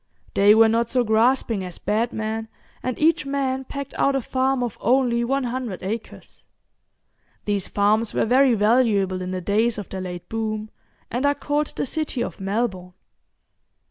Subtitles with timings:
[0.33, 2.47] They were not so grasping as Batman,
[2.81, 6.43] and each man pegged out a farm of only one hundred acres.
[7.45, 10.71] These farms were very valuable in the days of the late boom,
[11.11, 12.93] and are called the city of Melbourne.